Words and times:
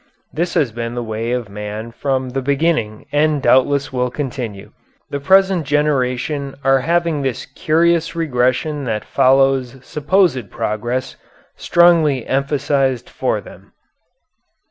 This 0.33 0.55
has 0.55 0.71
been 0.71 0.95
the 0.95 1.03
way 1.03 1.31
of 1.31 1.47
man 1.47 1.91
from 1.91 2.29
the 2.29 2.41
beginning 2.41 3.05
and 3.11 3.39
doubtless 3.39 3.93
will 3.93 4.09
continue. 4.09 4.71
The 5.11 5.19
present 5.19 5.67
generation 5.67 6.55
are 6.63 6.79
having 6.79 7.21
this 7.21 7.45
curious 7.45 8.15
regression 8.15 8.85
that 8.85 9.05
follows 9.05 9.75
supposed 9.85 10.49
progress 10.49 11.17
strongly 11.55 12.25
emphasized 12.25 13.11
for 13.11 13.41
them. 13.41 13.73